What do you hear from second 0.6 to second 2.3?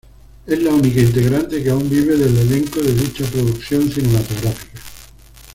la única integrante que aún vive